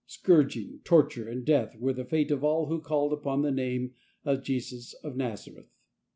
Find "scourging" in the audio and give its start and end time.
0.07-0.79